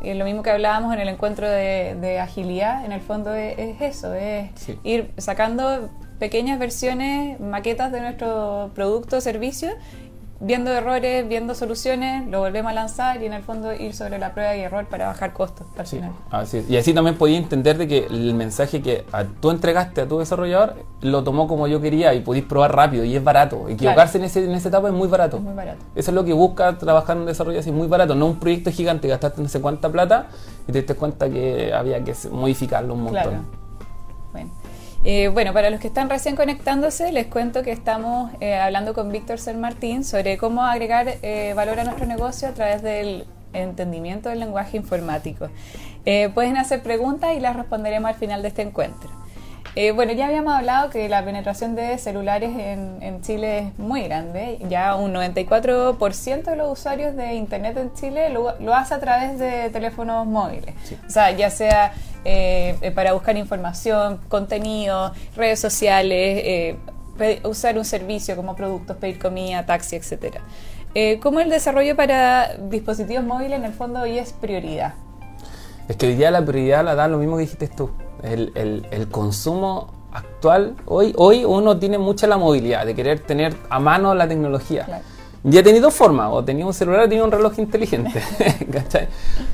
[0.01, 3.59] Y lo mismo que hablábamos en el encuentro de, de agilidad, en el fondo es,
[3.59, 4.79] es eso, es Sí.
[4.85, 9.71] ir sacando pequeñas versiones, maquetas de nuestro producto o servicio,
[10.41, 14.33] viendo errores, viendo soluciones, lo volvemos a lanzar y en el fondo ir sobre la
[14.33, 16.11] prueba y error para bajar costos al Sí, final.
[16.31, 16.69] así es.
[16.69, 20.19] Y así también podía entender de que el mensaje que a- tú entregaste a tu
[20.19, 23.67] desarrollador lo tomó como yo quería y podéis probar rápido y es barato.
[23.67, 25.37] Equivocarse en, ese, en esa etapa es muy barato.
[25.37, 25.79] Es muy barato.
[25.95, 28.71] Eso es lo que busca trabajar en un desarrollo así, muy barato, no un proyecto
[28.71, 30.27] gigante, gastaste no sé cuánta plata
[30.67, 33.21] y te diste cuenta que había que modificarlo un montón.
[33.23, 33.58] Claro.
[35.01, 35.17] Bueno.
[35.17, 39.11] Eh, bueno, para los que están recién conectándose, les cuento que estamos eh, hablando con
[39.11, 44.29] Víctor Ser Martín sobre cómo agregar eh, valor a nuestro negocio a través del entendimiento
[44.29, 45.49] del lenguaje informático.
[46.05, 49.09] Eh, pueden hacer preguntas y las responderemos al final de este encuentro.
[49.95, 54.59] Bueno, ya habíamos hablado que la penetración de celulares en, en Chile es muy grande.
[54.67, 59.39] Ya un 94% de los usuarios de Internet en Chile lo, lo hace a través
[59.39, 60.75] de teléfonos móviles.
[60.83, 60.97] Sí.
[61.07, 61.93] O sea, ya sea
[62.25, 66.77] eh, eh, para buscar información, contenido, redes sociales, eh,
[67.43, 70.41] usar un servicio como productos, pedir comida, taxi, etcétera.
[70.95, 74.93] Eh, ¿Cómo el desarrollo para dispositivos móviles en el fondo hoy es prioridad?
[75.87, 77.89] Es que hoy día la prioridad la da lo mismo que dijiste tú.
[78.23, 83.55] El, el- el consumo actual, hoy, hoy uno tiene mucha la movilidad de querer tener
[83.69, 84.85] a mano la tecnología.
[84.85, 85.03] Claro.
[85.43, 88.21] Ya tenía dos formas, o tenía un celular o tenía un reloj inteligente,
[88.71, 89.07] ¿cachai?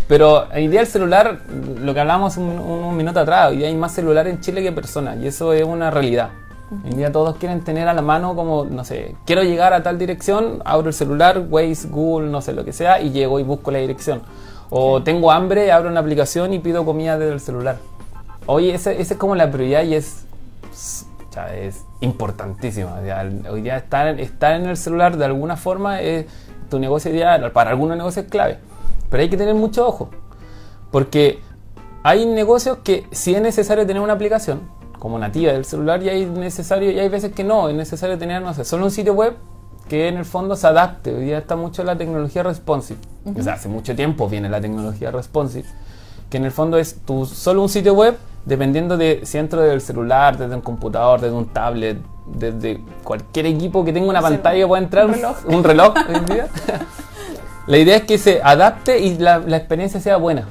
[0.08, 1.42] Pero hoy día el celular,
[1.80, 4.64] lo que hablábamos un, un- un minuto atrás, hoy día hay más celular en Chile
[4.64, 6.30] que personas, y eso es una realidad.
[6.84, 10.00] Hoy día todos quieren tener a la mano como, no sé, quiero llegar a tal
[10.00, 13.70] dirección, abro el celular, Waze, Google, no sé lo que sea, y llego y busco
[13.70, 14.24] la dirección.
[14.72, 17.78] O tengo hambre, abro una aplicación y pido comida desde el celular.
[18.48, 20.26] Hoy esa esa es como la prioridad y es,
[21.36, 22.96] sea, es importantísima.
[22.96, 26.26] O sea, hoy día estar, estar en el celular de alguna forma es
[26.70, 28.58] tu negocio ideal, para algunos negocios es clave.
[29.10, 30.10] Pero hay que tener mucho ojo.
[30.92, 31.40] Porque
[32.04, 34.62] hay negocios que sí es necesario tener una aplicación
[35.00, 38.42] como nativa del celular y hay necesario y hay veces que no, es necesario tener,
[38.42, 39.36] no sé, solo un sitio web
[39.88, 41.14] que en el fondo se adapte.
[41.14, 43.00] Hoy día está mucho la tecnología responsive.
[43.38, 45.66] O sea, hace mucho tiempo viene la tecnología responsive,
[46.30, 49.82] que en el fondo es tu, solo un sitio web dependiendo de si entro del
[49.82, 54.82] celular, desde un computador, desde un tablet, desde cualquier equipo que tenga una pantalla pueda
[54.84, 55.38] entrar, un reloj.
[55.48, 56.48] un reloj hoy en día.
[57.68, 60.48] La idea es que se adapte y la, la experiencia sea buena.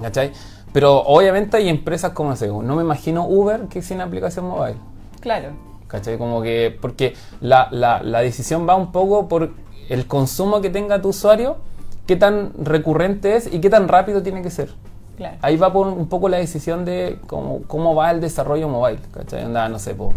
[0.00, 0.32] ¿Cachai?
[0.72, 4.76] Pero obviamente hay empresas como, no sé, no me imagino Uber que sin aplicación mobile.
[5.20, 5.50] Claro,
[5.88, 6.16] ¿Cachai?
[6.18, 9.50] Como que, porque la, la- la decisión va un poco por
[9.88, 11.58] el consumo que tenga tu usuario,
[12.06, 14.70] qué tan recurrente es y qué tan rápido tiene que ser.
[15.16, 15.36] Claro.
[15.42, 18.98] Ahí va por un poco la decisión de cómo, cómo va el desarrollo mobile.
[19.12, 19.44] ¿cachai?
[19.44, 20.12] Onda, no sé, po,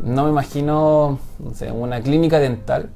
[0.00, 2.90] no me imagino no sé, una clínica dental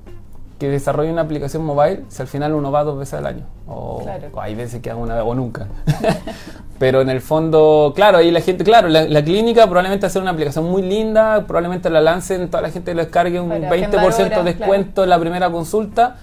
[0.59, 3.45] que desarrolle una aplicación mobile si al final uno va dos veces al año.
[3.67, 4.29] O, Claro.
[4.35, 5.67] o hay veces que haga una vez o nunca.
[6.79, 10.31] Pero en el fondo, claro, ahí la gente, claro, la, la clínica probablemente hacer una
[10.31, 14.05] aplicación muy linda, probablemente la lancen, toda la gente lo descargue un Para 20% agendar
[14.05, 16.17] horas, descuento en la primera consulta.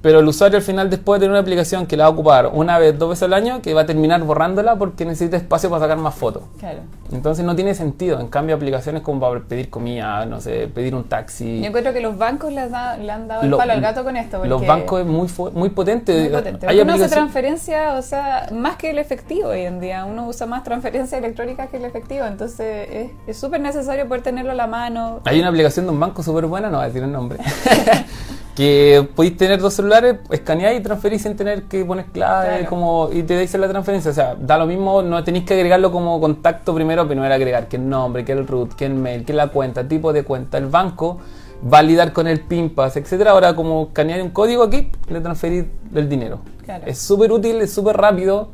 [0.00, 2.50] Pero el usuario al final, después de tener una aplicación que la va a ocupar
[2.52, 5.80] una vez, dos veces al año, que va a terminar borrándola porque necesita espacio para
[5.82, 6.42] sacar más fotos.
[6.58, 6.80] Claro.
[7.10, 8.20] Entonces no tiene sentido.
[8.20, 11.60] En cambio, aplicaciones como para pedir comida, no sé, pedir un taxi.
[11.60, 13.80] Yo encuentro que los bancos le, han dado- le han dado el Lo- palo al
[13.80, 14.44] gato con esto.
[14.44, 16.20] Los bancos es muy, muy potente.
[16.20, 16.66] Muy potente.
[16.68, 20.04] Hay uno hace transferencia, o sea, más que el efectivo hoy en día.
[20.04, 22.24] Uno usa más transferencia electrónica que el efectivo.
[22.26, 25.20] Entonces es- es súper necesario poder tenerlo a la mano.
[25.24, 27.38] Hay una aplicación de un banco súper buena, no voy a decir el nombre,
[28.58, 32.68] que podéis tener dos celulares, escaneáis y transferís sin tener que poner clave Claro.
[32.68, 34.10] como, y te dice la transferencia.
[34.10, 37.76] O sea, da lo mismo, no tenéis que agregarlo como contacto primero, primero agregar que
[37.76, 40.66] el nombre, que el root, que el mail, que la cuenta, tipo de cuenta, el
[40.66, 41.18] banco,
[41.62, 43.30] validar con el PIN pass, etcétera.
[43.30, 46.40] Ahora como escanear un código aquí, le transferís el dinero.
[46.64, 46.82] Claro.
[46.84, 48.48] Es súper útil, es súper rápido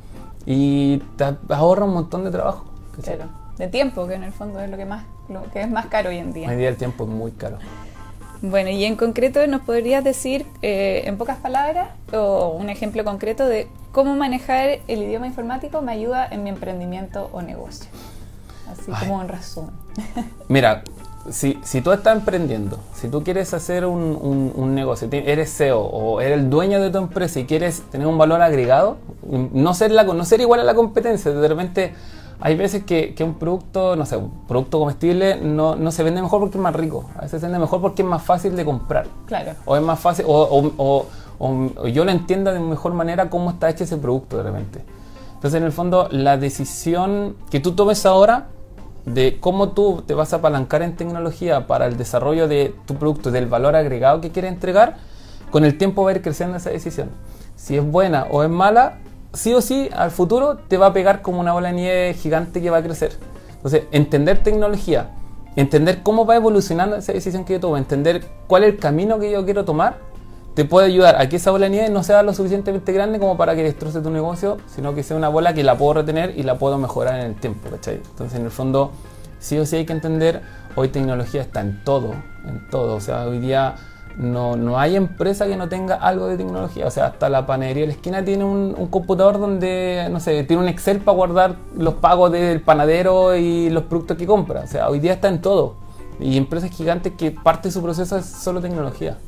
[0.44, 2.66] y te ahorra un montón de trabajo.
[3.02, 3.24] Claro.
[3.56, 6.10] de tiempo, que en el fondo es lo que más lo que es más caro
[6.10, 6.48] hoy en día.
[6.48, 7.56] Hoy en día el tiempo es muy caro.
[8.42, 13.46] Bueno, y en concreto, ¿nos podrías decir, eh, en pocas palabras, o un ejemplo concreto
[13.46, 17.88] de cómo manejar el idioma informático me ayuda en mi emprendimiento o negocio?
[18.70, 19.70] Así como en resumen.
[20.48, 20.82] Mira,
[21.30, 26.20] si, si, tú estás emprendiendo, si tú quieres hacer un, un, negocio, eres CEO o
[26.20, 30.04] eres el dueño de tu empresa y quieres tener un valor agregado, no ser, la,
[30.04, 31.94] no ser igual a la competencia, de repente
[32.40, 36.20] hay veces que, que, un producto, no sé, un producto comestible no, no, se vende
[36.20, 37.08] mejor porque es más rico.
[37.16, 39.06] A veces se vende mejor porque es más fácil de comprar.
[39.26, 39.52] Claro.
[39.64, 41.06] O es más fácil, o, o,
[41.38, 44.84] o, yo lo entiendo de mejor manera cómo está hecho ese producto de repente.
[45.34, 48.46] Entonces, en el fondo, la decisión que tú tomes ahora
[49.04, 53.30] de cómo tú te vas a apalancar en tecnología para el desarrollo de tu producto,
[53.30, 54.96] del valor agregado que quieres entregar,
[55.50, 57.10] con el tiempo va a ir creciendo esa decisión.
[57.56, 58.98] Si es buena o es mala,
[59.34, 62.62] sí o sí al futuro te va a pegar como una bola de nieve gigante
[62.62, 63.18] que va a crecer.
[63.56, 65.10] Entonces, entender tecnología,
[65.56, 69.30] entender cómo va evolucionando esa decisión que yo tomo, entender cuál es el camino que
[69.30, 69.96] yo quiero tomar,
[70.54, 73.36] te puede ayudar a que esa bola de nieve no sea lo suficientemente grande como
[73.36, 76.44] para que destroce tu negocio, sino que sea una bola que la puedo retener y
[76.44, 77.96] la puedo mejorar en el tiempo, ¿cachai?
[77.96, 78.92] Entonces, en el fondo,
[79.40, 80.42] sí o sí hay que entender,
[80.76, 82.14] hoy tecnología está en todo,
[82.46, 82.94] en todo.
[82.94, 83.74] O sea, hoy día
[84.16, 86.87] no, no hay empresa que no tenga algo de tecnología.
[86.87, 90.62] O sea, hasta la panadería de la esquina tiene un, computador donde, no sé, tiene
[90.62, 94.61] un Excel para guardar los pagos del panadero y los productos que compra.
[94.61, 95.77] O sea, hoy día está en todo.
[96.20, 99.18] Y empresas gigantes que parte de su proceso es solo tecnología.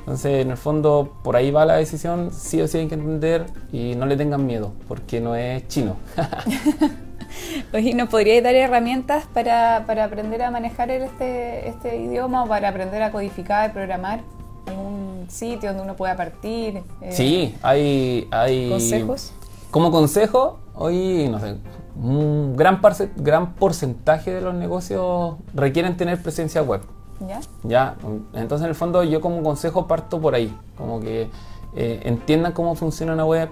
[0.00, 3.46] Entonces, en el fondo, por ahí va la decisión, sí o sí hay que entender
[3.72, 5.96] y no le tengan miedo, porque no es chino.
[7.72, 13.02] Oye, ¿nos podríais dar herramientas para, aprender a manejar este, este idioma o para aprender
[13.02, 14.20] a codificar, y programar?
[14.66, 16.82] ¿Algún sitio donde uno pueda partir?
[17.00, 18.70] Eh, sí, hay, hay...
[18.70, 19.32] ¿Consejos?
[19.70, 21.56] Como consejo, hoy, no sé,
[21.96, 22.80] un gran,
[23.16, 26.82] gran porcentaje de los negocios requieren tener presencia web.
[27.26, 27.40] ¿Ya?
[27.62, 27.96] Ya,
[28.32, 31.28] entonces en el fondo yo como consejo parto por ahí, como que
[31.76, 33.48] eh, entiendan cómo funciona una web,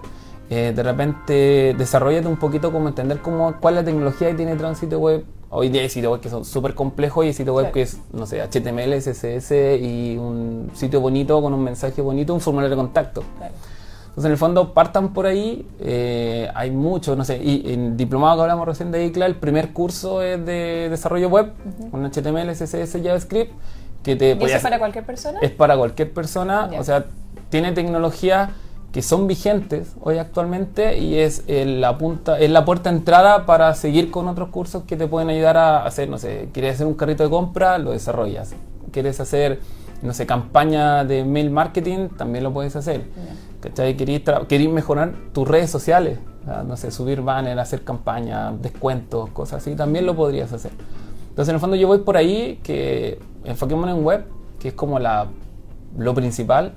[0.53, 4.75] eh, de repente desarrollate un poquito como entender cómo, cuál es la tecnología que tiene
[4.75, 5.25] sitio web.
[5.49, 7.99] Hoy día hay sitios web que son súper complejos y hay sitios web que es,
[8.13, 12.77] no sé, HTML, CSS y un sitio bonito con un mensaje bonito, un formulario de
[12.77, 13.23] contacto.
[13.41, 15.65] Entonces, en el fondo, partan por ahí.
[15.79, 17.41] Eh, hay mucho, no sé.
[17.41, 21.53] Y en diplomado que hablamos recién de ICLA, el primer curso es de desarrollo web,
[21.93, 23.53] con HTML, CSS, JavaScript.
[24.03, 25.39] Que te ¿Y eso es para cualquier persona?
[25.43, 26.71] Es para cualquier persona.
[26.77, 27.07] O sea,
[27.51, 28.51] tiene tecnología
[28.93, 33.75] que son vigentes hoy actualmente y es la punta, es la puerta de entrada para
[33.75, 36.95] seguir con otros cursos que te pueden ayudar a hacer, no sé, quieres hacer un
[36.95, 38.55] carrito de compra, lo desarrollas.
[38.91, 39.61] Quieres hacer,
[40.03, 43.05] no sé, campaña de mail marketing, también lo puedes hacer.
[43.61, 43.97] ¿Cachai?
[43.97, 46.19] Querés, mejorar tus redes sociales,
[46.67, 50.73] no sé, subir banner, hacer campaña, descuentos, cosas así, también lo podrías hacer.
[51.29, 54.25] Entonces, en el fondo yo voy por ahí, que enfoquémonos en web,
[54.59, 55.29] que es como la,
[55.97, 56.75] lo principal,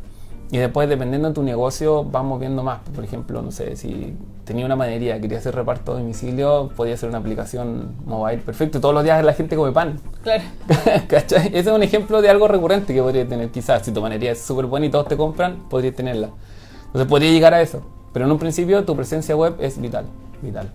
[0.53, 2.81] y después, dependiendo de tu negocio, vamos viendo más.
[2.93, 7.09] Por ejemplo, no sé, si tenía una madería, quería hacer reparto a domicilio, podía ser
[7.09, 8.79] una aplicación mobile perfecto.
[8.79, 9.99] Todos los días la gente come pan.
[10.21, 10.43] Claro.
[11.07, 11.47] ¿Cachai?
[11.47, 13.49] Ese es un ejemplo de algo recurrente que podría tener.
[13.49, 16.29] Quizás, si tu madería es súper buena y todos te compran, podrías tenerla.
[16.85, 17.81] Entonces, podría llegar a eso.
[18.13, 20.05] Pero en un principio, tu presencia web es vital.
[20.43, 20.71] Vital.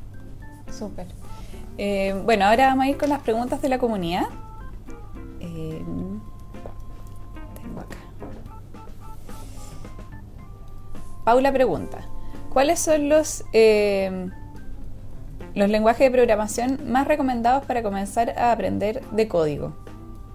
[0.76, 1.06] Súper.
[1.76, 4.26] Eh, bueno, ahora vamos a ir con las preguntas de la comunidad.
[5.38, 5.84] Eh,
[11.28, 11.98] Paula pregunta,
[12.48, 14.30] ¿cuáles son los, eh,
[15.54, 19.76] los lenguajes de programación más recomendados para comenzar a aprender de código?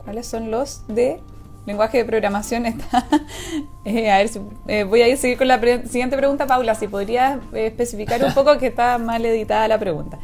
[0.04, 1.20] ¿Cuáles son los de
[1.66, 2.66] lenguaje de programación?
[3.86, 4.30] Eh, a ver,
[4.68, 8.68] eh, voy a seguir con la siguiente pregunta, Paula, si podrías especificar un poco que
[8.68, 10.20] está mal editada la pregunta.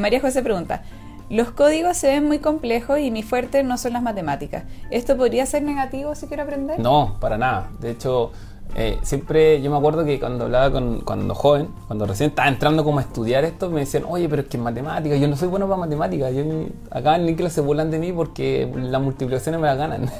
[0.00, 0.84] María José pregunta,
[1.28, 4.62] los códigos se ven muy complejos y mi fuerte no son las matemáticas.
[4.90, 6.78] ¿Esto podría ser negativo si quiero aprender?
[6.78, 7.70] No, para nada.
[7.80, 8.32] De hecho,
[8.76, 12.82] eh, siempre yo me acuerdo que cuando hablaba con cuando joven, cuando recién estaba entrando
[12.82, 15.48] como a estudiar esto, me decían, oye, pero es que en matemáticas, yo no soy
[15.48, 16.42] bueno para matemáticas, yo,
[16.90, 20.10] acá en Nicolás se burlan de mí porque las multiplicaciones me las ganan.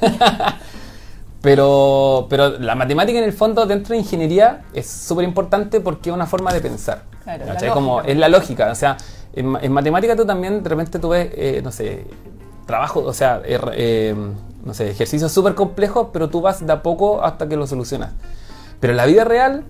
[1.42, 6.14] pero, pero la matemática en el fondo dentro de ingeniería es súper importante porque es
[6.14, 7.02] una forma de pensar.
[7.24, 8.96] Claro, como es la lógica, o sea,
[9.32, 12.06] en, matemática tú también de repente tú ves, eh, no sé,
[12.66, 14.14] trabajo, o sea, eh,
[14.64, 18.12] no sé, ejercicios súper complejos, pero tú vas de a poco hasta que lo solucionas.
[18.80, 19.64] Pero en la vida real,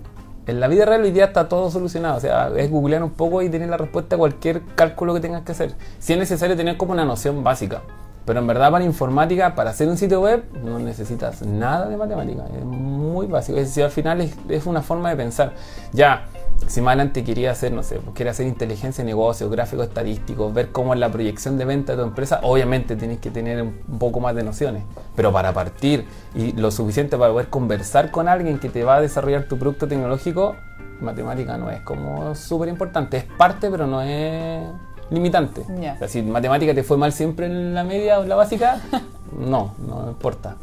[0.47, 2.17] en la vida real hoy día está todo solucionado.
[2.17, 5.43] O sea, es googlear un poco y tener la respuesta a cualquier cálculo que tengas
[5.43, 5.75] que hacer.
[5.99, 7.81] Si es necesario tener como una noción básica.
[8.25, 12.43] Pero en verdad para informática, para hacer un sitio web, no necesitas nada de matemática.
[12.57, 13.57] Es muy básico.
[13.57, 15.53] Es decir, al final es, una forma de pensar.
[15.93, 16.25] Ya,
[16.67, 20.53] si más adelante quería hacer, no sé, pues, quiere hacer inteligencia de negocios, gráficos estadísticos,
[20.53, 23.73] ver cómo es la proyección de venta de tu empresa, obviamente tienes que tener un
[23.99, 24.83] poco más de nociones.
[25.15, 29.01] Pero para partir y lo suficiente para poder conversar con alguien que te va a
[29.01, 30.55] desarrollar tu producto tecnológico,
[31.01, 33.17] matemática no es como súper importante.
[33.17, 34.63] Es parte, pero no es
[35.09, 35.63] limitante.
[35.79, 35.93] Ya.
[35.93, 38.81] O sea, si matemática te fue mal siempre en la media o la básica,
[39.37, 40.55] no, no importa.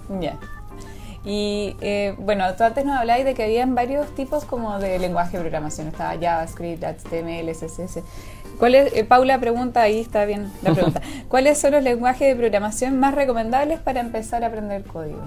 [1.24, 5.36] Y eh, bueno, tú antes nos hablabas de que habían varios tipos como de lenguaje
[5.36, 5.88] de programación.
[5.88, 8.02] Estaba JavaScript, HTML, CSS.
[8.58, 11.00] ¿Cuáles, eh, Paula pregunta, ahí está bien la pregunta.
[11.28, 15.20] ¿Cuáles son los lenguajes de programación más recomendables para empezar a aprender código?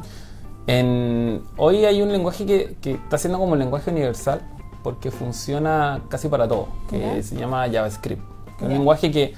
[0.68, 4.42] En, hoy hay un lenguaje que, que está siendo como el lenguaje universal
[4.84, 7.24] porque funciona casi para todo, que Ya.
[7.24, 8.22] se llama JavaScript.
[8.58, 9.34] que Es un lenguaje que,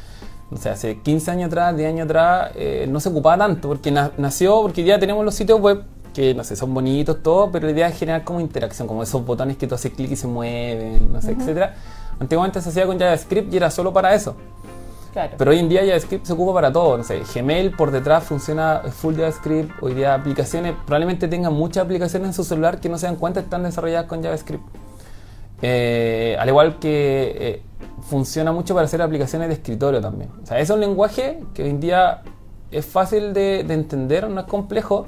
[0.51, 3.91] o sea, hace 15 años atrás, 10 años atrás, eh, no se ocupaba tanto, porque
[3.91, 5.83] na- nació, porque ya tenemos los sitios web
[6.17, 9.23] que, no sé, son bonitos, todo, pero la idea es generar como interacción, como esos
[9.23, 11.75] botones que tú haces clic y se mueven, no sé, etcétera.
[12.19, 14.36] Antiguamente se hacía con JavaScript y era solo para eso.
[15.13, 15.36] Claro.
[15.38, 16.97] Pero hoy en día JavaScript se ocupa para todo.
[16.97, 19.71] No sé, Gmail por detrás funciona full JavaScript.
[19.80, 23.39] Hoy día aplicaciones, probablemente tengan muchas aplicaciones en su celular que no se dan cuenta
[23.39, 24.63] están desarrolladas con JavaScript.
[25.62, 27.62] Eh, al igual que eh,
[28.10, 30.32] funciona mucho para hacer aplicaciones de escritorio también.
[30.41, 32.23] O sea, es un lenguaje que hoy en día
[32.71, 35.06] es fácil de, de entender, no es complejo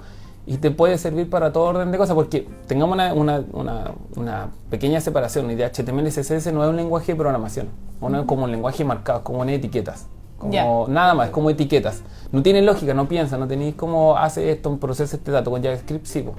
[0.50, 4.48] y te puede servir para todo orden de cosas porque tengamos una, una- una- una
[4.72, 5.46] pequeña separación.
[5.46, 7.68] Hoy día HTML y CSS no es un lenguaje de programación,
[8.02, 10.08] no es como un lenguaje marcado, como en etiquetas.
[10.40, 10.52] Como
[10.88, 12.02] nada más, es como etiquetas.
[12.32, 15.52] No tiene lógica, no piensa, no tenéis cómo hace esto, procesa este dato.
[15.52, 16.34] Con JavaScript sí, po.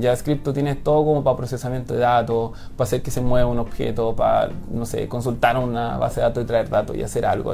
[0.00, 3.58] JavaScript tú tienes todo como para procesamiento de datos, para hacer que se mueva un
[3.58, 7.52] objeto, para, no sé, consultar una base de datos y traer datos y hacer algo,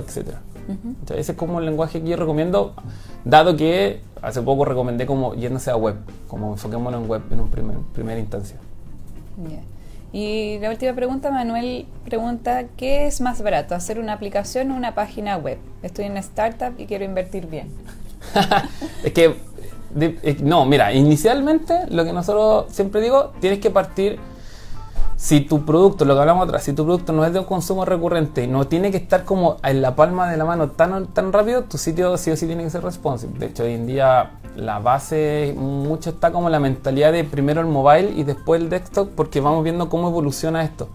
[0.69, 1.19] etc.
[1.19, 2.75] ese es como el lenguaje que yo recomiendo,
[3.25, 5.97] dado que hace poco recomendé como yéndose a web,
[6.29, 8.57] como enfoquémonos en web en un primer, primera instancia.
[9.51, 9.61] Ya.
[10.13, 14.95] Y la última pregunta, Manuel pregunta, ¿qué es más barato, hacer una aplicación o una
[14.95, 15.59] página web?
[15.83, 17.69] Estoy en una startup y quiero invertir bien.
[19.05, 19.35] es que,
[19.95, 24.19] de- no, mira, inicialmente lo que nosotros siempre digo, tienes que partir,
[25.23, 27.85] si tu producto, lo que hablamos atrás, si tu producto no es de un consumo
[27.85, 31.63] recurrente no tiene que estar como en la palma de la mano tan, tan rápido,
[31.63, 33.39] tu sitio sí o sí tiene que ser responsive.
[33.39, 37.69] De hecho, hoy en día la base, mucho está como la mentalidad de primero el
[37.69, 40.89] mobile y después el desktop, porque vamos viendo cómo evoluciona esto.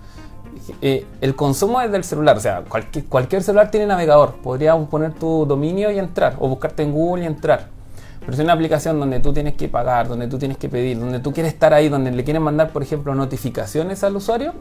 [0.81, 4.33] Eh, el consumo es del celular, o sea, cualquier, cualquier celular tiene navegador.
[4.43, 7.76] Podrías poner tu dominio y entrar, o buscarte en Google y entrar.
[8.27, 10.99] Pero si es una aplicación donde tú tienes que pagar, donde tú tienes que pedir,
[10.99, 14.51] donde tú quieres estar ahí, donde le quieren mandar, por ejemplo, notificaciones al usuario,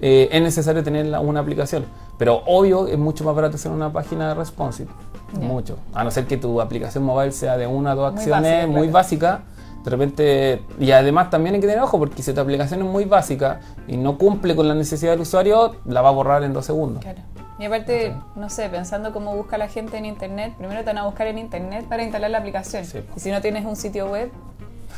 [0.00, 1.84] eh, es necesario tener la- una aplicación.
[2.18, 4.88] Pero obvio es mucho más barato hacer una página responsive.
[5.32, 5.38] Ya.
[5.46, 5.76] Mucho.
[5.94, 8.66] A no ser que tu aplicación mobile sea de una o dos Muy acciones básica,
[8.66, 8.92] muy claro.
[8.92, 9.40] básica.
[9.84, 13.04] De repente, y además también hay que tener ojo, porque si tu aplicación es muy
[13.04, 16.66] básica y no cumple con la necesidad del usuario, la va a borrar en dos
[16.66, 17.00] segundos.
[17.02, 17.20] Claro.
[17.58, 21.04] Y aparte, no sé, pensando cómo busca la gente en internet, primero te van a
[21.04, 22.84] buscar en internet para instalar la aplicación.
[22.84, 23.00] Sí.
[23.16, 24.30] Y si no tienes un sitio web,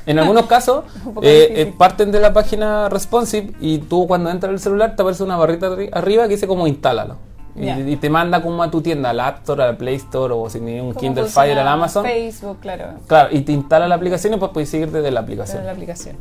[0.06, 0.84] En algunos casos,
[1.22, 5.22] eh, eh, parten de la página responsive y tú cuando entras al celular te aparece
[5.22, 7.16] una barrita arri- arriba que dice como instálalo.
[7.56, 10.60] Y, te manda como a tu tienda, al App Store, al Play Store o si
[10.60, 12.04] ni un Kindle Fire al Amazon.
[12.04, 15.66] Facebook, claro, Claro, y te instala la aplicación y pues puedes seguir desde la aplicación.
[15.66, 16.16] la aplicación.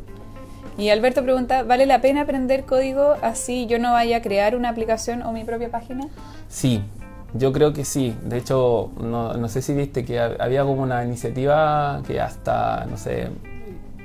[0.79, 4.69] Y Alberto pregunta, ¿vale la pena aprender código así yo no vaya a crear una
[4.69, 6.07] aplicación o mi propia página?
[6.47, 6.81] Sí,
[7.33, 8.15] yo creo que sí.
[8.23, 12.85] De hecho, no, no sé si viste que ha- había como una iniciativa que hasta,
[12.89, 13.27] no sé,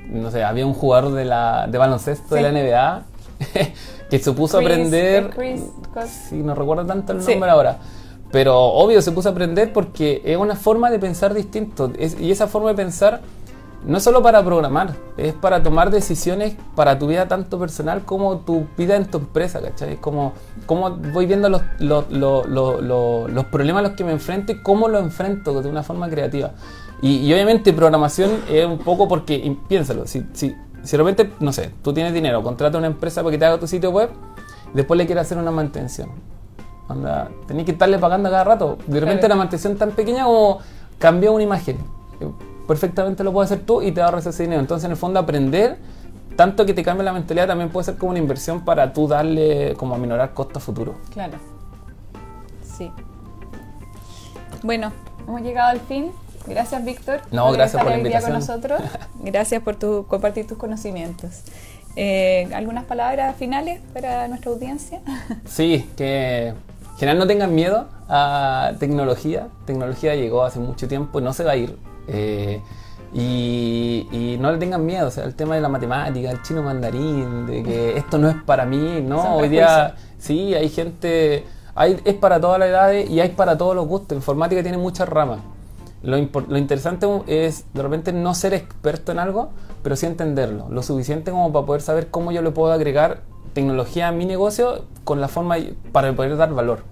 [0.09, 2.35] no sé, había un jugador de, la, de baloncesto Sí.
[2.35, 3.03] de la NBA
[4.09, 5.29] que se puso Chris- a aprender.
[5.29, 5.61] Chris
[6.29, 7.31] Sí, no recuerdo tanto el Sí.
[7.31, 7.77] nombre ahora.
[8.31, 11.93] Pero obvio se puso a aprender porque es una forma de pensar distinto.
[11.97, 13.21] Es- y esa forma de pensar
[13.83, 18.37] no es solo para programar, es para tomar decisiones para tu vida tanto personal como
[18.39, 19.93] tu vida en tu empresa, ¿cachai?
[19.93, 20.33] Es como,
[20.65, 24.87] como voy viendo los, los, los, los- problemas a los que me enfrento y cómo
[24.87, 26.51] los enfrento de una forma creativa.
[27.01, 31.31] Y, y obviamente programación es un poco porque, y piénsalo, si, si, si de repente,
[31.39, 33.91] no sé, tú tienes dinero, contrata a una empresa para que te haga tu sitio
[33.91, 34.09] web,
[34.73, 36.09] después le quieres hacer una mantención.
[36.87, 38.77] Anda, tenés que estarle pagando a cada rato.
[38.87, 39.33] De repente Claro.
[39.35, 40.59] una mantención tan pequeña como
[40.99, 41.77] cambiar una imagen.
[42.67, 44.61] Perfectamente lo puedes hacer tú y te ahorras ese dinero.
[44.61, 45.77] Entonces, en el fondo, aprender,
[46.35, 49.75] tanto que te cambie la mentalidad, también puede ser como una inversión para tú darle,
[49.77, 50.95] como aminorar costos futuros.
[51.13, 51.37] Claro.
[52.77, 52.91] Sí.
[54.63, 54.91] Bueno,
[55.27, 56.11] hemos llegado al fin.
[56.47, 57.21] Gracias, Víctor.
[57.31, 58.33] No, gracias estar por la día con invitación.
[58.33, 58.81] nosotros.
[59.23, 61.41] Gracias por tu, compartir tus conocimientos.
[61.95, 65.01] Eh, ¿Algunas palabras finales para nuestra audiencia?
[65.45, 69.47] Sí, que en general no tengan miedo a tecnología.
[69.65, 71.77] Tecnología llegó hace mucho tiempo y no se va a ir.
[72.07, 72.61] Eh,
[73.15, 77.45] Y, no le tengan miedo, o sea, el tema de la matemática, el chino mandarín,
[77.47, 79.37] de que esto no es para mí, ¿no?
[79.37, 81.45] Hoy día sí, hay gente,
[81.75, 84.17] hay, es para todas las edades y hay para todos los gustos.
[84.17, 85.39] Informática tiene muchas ramas.
[86.03, 89.49] Lo, lo, interesante es de repente no ser experto en algo,
[89.81, 90.67] pero sí entenderlo.
[90.69, 93.21] Lo suficiente como para poder saber cómo yo le puedo agregar
[93.53, 95.55] tecnología a mi negocio con la forma
[95.93, 96.83] para poder dar valor.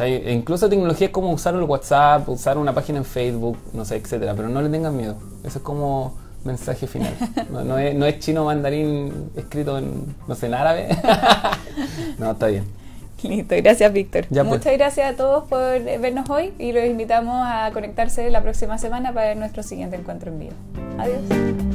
[0.00, 3.96] E incluso tecnología es como usar el WhatsApp, usar una página en Facebook, no sé,
[3.96, 5.16] etcétera, pero no le tengan miedo.
[5.44, 6.14] Eso es como
[6.44, 7.14] mensaje final.
[7.50, 10.88] No, es, no es chino mandarín escrito en, no sé, en árabe.
[12.18, 12.64] no, está bien.
[13.22, 14.26] Listo, gracias Víctor.
[14.28, 14.44] Pues.
[14.44, 19.12] Muchas gracias a todos por vernos hoy y los invitamos a conectarse la próxima semana
[19.12, 20.54] para nuestro siguiente encuentro en vivo.
[20.98, 21.69] Adiós.